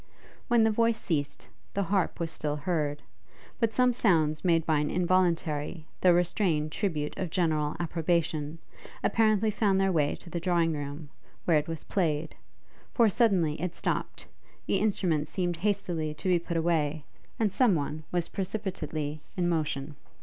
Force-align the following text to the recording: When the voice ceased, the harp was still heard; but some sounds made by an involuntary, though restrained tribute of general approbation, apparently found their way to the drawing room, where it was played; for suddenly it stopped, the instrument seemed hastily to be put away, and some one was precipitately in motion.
When 0.47 0.63
the 0.63 0.71
voice 0.71 0.97
ceased, 0.97 1.47
the 1.75 1.83
harp 1.83 2.19
was 2.19 2.31
still 2.31 2.55
heard; 2.55 3.03
but 3.59 3.71
some 3.71 3.93
sounds 3.93 4.43
made 4.43 4.65
by 4.65 4.79
an 4.79 4.89
involuntary, 4.89 5.85
though 6.01 6.13
restrained 6.13 6.71
tribute 6.71 7.15
of 7.19 7.29
general 7.29 7.75
approbation, 7.79 8.57
apparently 9.03 9.51
found 9.51 9.79
their 9.79 9.91
way 9.91 10.15
to 10.15 10.27
the 10.31 10.39
drawing 10.39 10.73
room, 10.73 11.09
where 11.45 11.59
it 11.59 11.67
was 11.67 11.83
played; 11.83 12.33
for 12.95 13.09
suddenly 13.09 13.61
it 13.61 13.75
stopped, 13.75 14.25
the 14.65 14.79
instrument 14.79 15.27
seemed 15.27 15.57
hastily 15.57 16.15
to 16.15 16.27
be 16.27 16.39
put 16.39 16.57
away, 16.57 17.05
and 17.37 17.53
some 17.53 17.75
one 17.75 18.03
was 18.11 18.27
precipitately 18.27 19.21
in 19.37 19.47
motion. 19.47 19.95